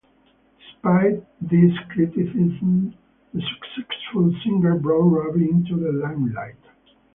[0.63, 2.95] Despite this criticism,
[3.35, 6.55] the successful single brought Ruby into the limelight.